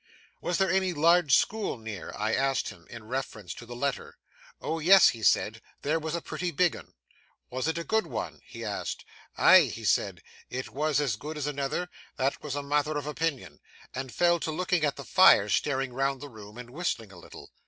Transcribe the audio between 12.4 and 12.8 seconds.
was a' a